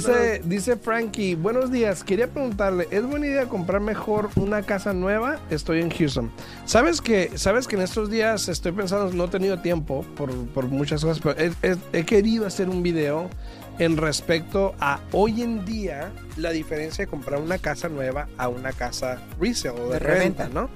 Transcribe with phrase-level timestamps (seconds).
[0.00, 5.40] Dice, dice Frankie, buenos días, quería preguntarle, ¿es buena idea comprar mejor una casa nueva?
[5.50, 6.30] Estoy en Houston.
[6.64, 10.66] ¿Sabes que, sabes que en estos días estoy pensando, no he tenido tiempo por, por
[10.68, 13.28] muchas cosas, pero he, he- he querido hacer un video
[13.80, 18.70] en respecto a hoy en día la diferencia de comprar una casa nueva a una
[18.70, 20.48] casa resale o de, De reventa.
[20.48, 20.70] ¿no?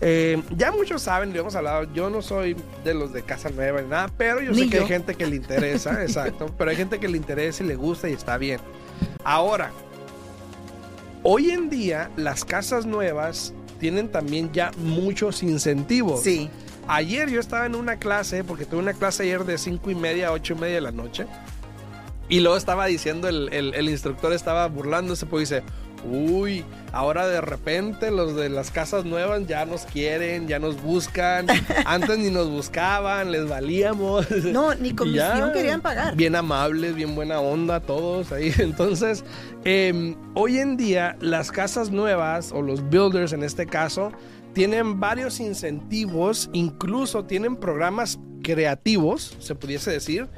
[0.00, 2.54] Eh, ya muchos saben, lo hemos hablado, yo no soy
[2.84, 5.36] de los de casa nueva ni nada, pero yo sé que hay gente que le
[5.36, 8.60] interesa, exacto, pero hay gente que le interesa y le gusta y está bien.
[9.24, 9.70] Ahora,
[11.22, 16.22] hoy en día las casas nuevas tienen también ya muchos incentivos.
[16.22, 16.50] Sí.
[16.88, 20.28] Ayer yo estaba en una clase, porque tuve una clase ayer de 5 y media
[20.28, 21.26] a 8 y media de la noche.
[22.28, 25.62] Y luego estaba diciendo, el, el- el instructor estaba burlándose, pues dice,
[26.08, 31.46] uy, ahora de repente los de las casas nuevas ya nos quieren, ya nos buscan.
[31.86, 34.26] Antes ni nos buscaban, les valíamos.
[34.44, 36.16] No, ni comisión querían pagar.
[36.16, 38.52] Bien amables, bien buena onda todos ahí.
[38.58, 39.24] Entonces,
[39.64, 44.12] eh, hoy en día las casas nuevas o los builders en este caso
[44.52, 50.28] tienen varios incentivos, incluso tienen programas creativos, se pudiese decir,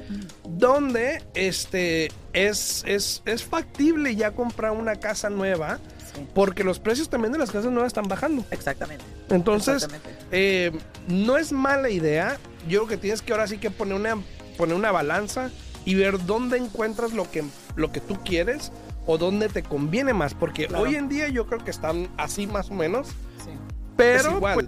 [0.59, 5.79] donde este es, es, es factible ya comprar una casa nueva
[6.13, 8.43] Sí, porque los precios también de las casas nuevas están bajando.
[8.49, 9.03] exactamente.
[9.29, 10.25] Entonces, Exactamente.
[10.31, 10.71] eh,
[11.07, 12.37] no es mala idea.
[12.67, 14.17] Yo creo que tienes que ahora sí que poner una,
[14.57, 15.51] poner una balanza
[15.85, 17.43] y ver dónde encuentras lo que,
[17.75, 18.71] lo que tú quieres
[19.05, 20.33] o dónde te conviene más.
[20.33, 20.83] Porque Claro.
[20.85, 23.09] hoy en día yo creo que están así más o menos.
[23.45, 23.51] Sí.
[23.95, 24.53] Pero igual.
[24.55, 24.67] pues,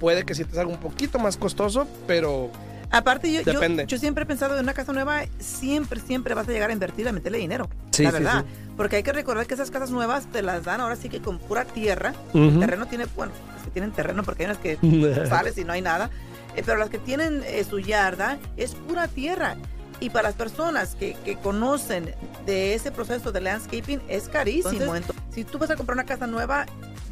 [0.00, 2.50] puede que sí te salga un poquito más costoso, pero
[2.90, 6.70] Aparte, yo, yo, siempre he pensado en una casa nueva, siempre, siempre vas a llegar
[6.70, 7.68] a invertir, a meterle dinero.
[7.92, 8.44] Sí, la sí, verdad.
[8.76, 11.38] Porque hay que recordar que esas casas nuevas te las dan ahora sí que con
[11.38, 12.14] pura tierra.
[12.34, 14.78] El terreno tiene, bueno, las que tienen terreno porque hay unas que
[15.28, 16.10] sales y no hay nada.
[16.56, 19.56] Eh, pero las que tienen eh, su yarda es pura tierra.
[20.00, 22.14] Y para las personas que, que conocen
[22.46, 24.96] de ese proceso de landscaping es carísimo.
[24.96, 26.66] Entonces, si tú vas a comprar una casa nueva,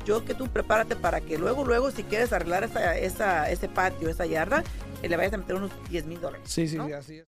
[0.06, 4.09] yo que tú prepárate para que luego, luego, si quieres arreglar esa, esa, ese patio,
[4.09, 4.65] esa yarda,
[5.03, 6.48] le vayas a meter unos 10 mil dólares.
[6.50, 6.86] sí, sí, ¿no?
[6.86, 7.26] sí, así es.